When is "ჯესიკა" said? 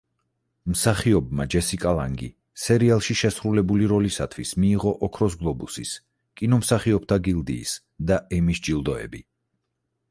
1.55-1.91